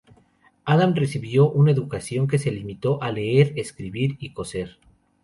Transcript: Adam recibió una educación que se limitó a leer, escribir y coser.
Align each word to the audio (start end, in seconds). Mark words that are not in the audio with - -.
Adam 0.65 0.95
recibió 0.95 1.51
una 1.51 1.69
educación 1.69 2.25
que 2.27 2.39
se 2.39 2.49
limitó 2.51 3.03
a 3.03 3.11
leer, 3.11 3.53
escribir 3.55 4.17
y 4.19 4.33
coser. 4.33 4.79